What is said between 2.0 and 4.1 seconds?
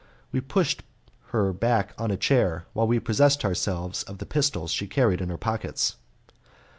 a chair while we possessed ourselves